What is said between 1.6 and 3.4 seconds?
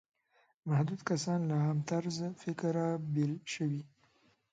عام طرز فکره بېل